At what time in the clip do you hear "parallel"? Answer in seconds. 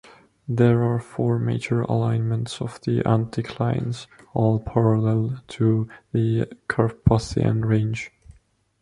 4.59-5.43